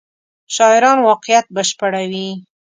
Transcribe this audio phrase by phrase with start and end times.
[0.55, 2.27] شاعران واقعیت بشپړوي.